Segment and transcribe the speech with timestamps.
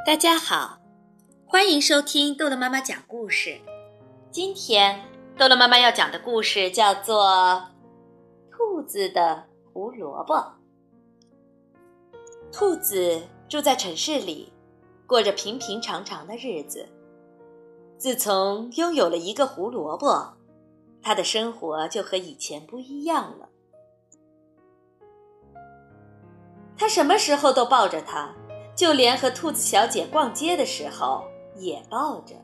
[0.00, 0.80] 大家好，
[1.46, 3.60] 欢迎收听豆豆妈妈讲故事。
[4.32, 5.00] 今天
[5.38, 7.24] 豆豆妈妈要讲的故事叫做
[8.50, 10.34] 《兔子的胡萝卜》。
[12.50, 14.52] 兔子住在城市里，
[15.06, 16.88] 过着平平常常的日子。
[17.96, 20.34] 自从拥有了一个胡萝卜，
[21.00, 23.48] 他的生活就和以前不一样了。
[26.76, 28.34] 他什么时候都抱着它，
[28.74, 31.24] 就连和兔子小姐逛街的时候
[31.56, 32.34] 也抱着。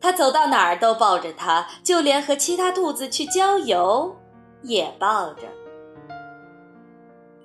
[0.00, 4.16] 他走到哪儿都抱着它，就连和其他兔子去郊游
[4.62, 5.42] 也抱着。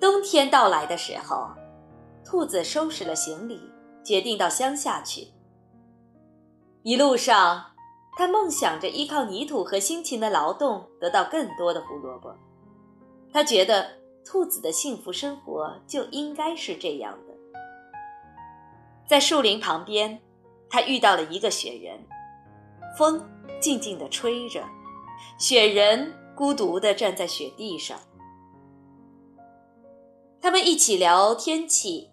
[0.00, 1.48] 冬天到来的时候，
[2.24, 3.60] 兔子收拾了行李，
[4.02, 5.28] 决定到乡下去。
[6.82, 7.66] 一路上，
[8.16, 12.34] 他梦想着依靠泥土和辛勤的劳动得到更多的胡萝卜。
[13.32, 13.98] 他觉得。
[14.30, 17.34] 兔子的幸福生活就应该是这样的。
[19.06, 20.20] 在树林旁边，
[20.68, 21.98] 他遇到了一个雪人，
[22.94, 23.26] 风
[23.58, 24.62] 静静地吹着，
[25.38, 27.98] 雪人孤独地站在雪地上。
[30.42, 32.10] 他们一起聊天气，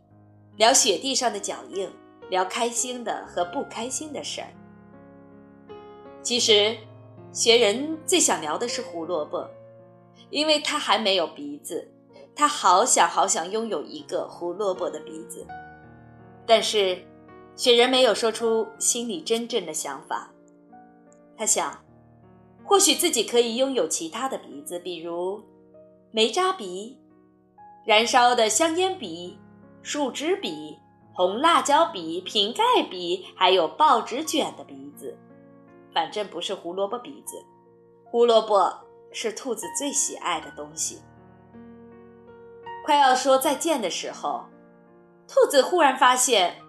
[0.55, 1.91] 聊雪地上的脚印，
[2.29, 4.47] 聊开心的和不开心的事儿。
[6.23, 6.77] 其实，
[7.33, 9.45] 雪人最想聊的是胡萝卜，
[10.29, 11.91] 因为他还没有鼻子。
[12.35, 15.47] 他好想好想拥有一个胡萝卜的鼻子，
[16.45, 17.01] 但是
[17.55, 20.29] 雪人没有说出心里真正的想法。
[21.37, 21.83] 他想，
[22.65, 25.41] 或许自己可以拥有其他的鼻子，比如
[26.11, 26.99] 煤渣鼻、
[27.85, 29.39] 燃烧的香烟鼻、
[29.81, 30.77] 树枝鼻、
[31.13, 35.17] 红辣椒鼻、瓶盖鼻，还有报纸卷的鼻子。
[35.93, 37.37] 反正不是胡萝卜鼻子。
[38.03, 38.73] 胡萝卜
[39.13, 41.01] 是兔子最喜爱的东西。
[42.85, 44.45] 快要说再见的时候，
[45.27, 46.61] 兔子忽然发现，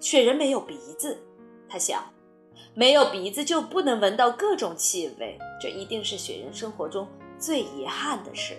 [0.00, 1.22] 雪人没有鼻子。
[1.68, 2.02] 他想，
[2.72, 7.06] 没有鼻子就不能闻到各种气味，这一定是雪人生活中
[7.38, 8.58] 最遗憾的事。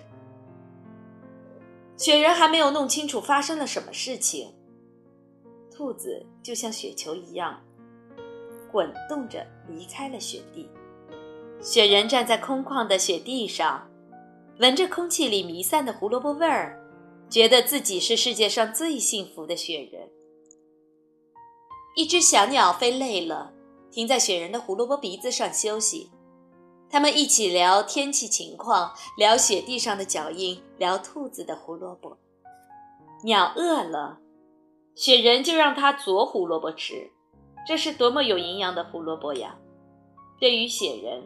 [1.96, 4.54] 雪人还没有弄清楚发生了什么事情，
[5.76, 7.60] 兔子就像雪球一样，
[8.70, 10.70] 滚动着离开了雪地。
[11.60, 13.84] 雪人站在空旷的雪地上，
[14.60, 16.80] 闻着空气里弥散的胡萝卜味儿。
[17.34, 20.08] 觉得自己是世界上最幸福的雪人。
[21.96, 23.52] 一只小鸟飞累了，
[23.90, 26.12] 停在雪人的胡萝卜鼻子上休息。
[26.88, 32.16] 他们一起聊天气情况，聊雪地上的脚印，聊兔子的胡萝卜。
[33.24, 34.20] 鸟饿了，
[34.94, 37.10] 雪人就让它啄胡萝卜吃。
[37.66, 39.58] 这是多么有营养的胡萝卜呀！
[40.38, 41.24] 对于雪人，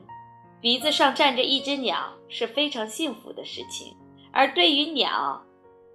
[0.63, 3.95] 鼻子上站着一只鸟是非常幸福的事情，
[4.33, 5.45] 而对于鸟，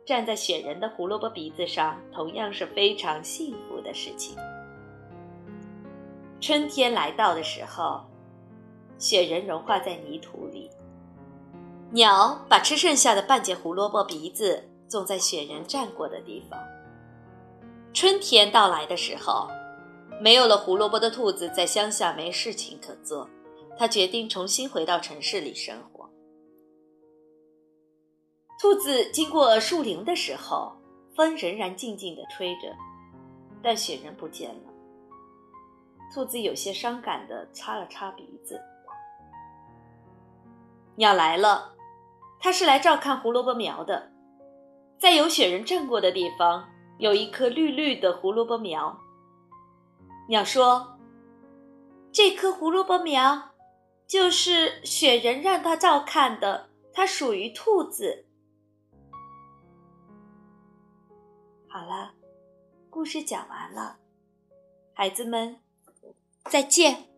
[0.05, 4.35] 站在雪人的胡萝卜鼻子上，同样是非常幸福的事情。
[6.41, 8.01] 春天来到的时候，
[8.97, 10.69] 雪人融化在泥土里，
[11.91, 16.59] 鸟把吃剩下的半截胡萝卜鼻子种在雪人站过的地方。
[17.93, 19.47] 春天到来的时候，
[20.19, 23.29] 没有了胡萝卜的兔子在乡下没事情可做，
[23.77, 25.92] 他决定重新回到城市里生活。
[28.63, 30.71] 兔子经过树林的时候，
[31.17, 32.73] 风仍然静静地吹着，
[33.61, 34.71] 但雪人不见了。
[36.13, 38.61] 兔子有些伤感地擦了擦鼻子。
[40.95, 41.73] 鸟来了，
[42.39, 44.13] 它是来照看胡萝卜苗的。
[44.97, 46.69] 在有雪人站过的地方，
[46.99, 48.97] 有一棵绿绿的胡萝卜苗。
[50.29, 50.97] 鸟说
[52.13, 53.51] ：“这棵胡萝卜苗
[54.07, 58.27] 就是雪人让它照看的，它属于兔子。”
[61.73, 62.13] 好了，
[62.91, 63.97] 故事讲完了，
[64.93, 65.59] 孩子们，
[66.51, 67.12] 再见。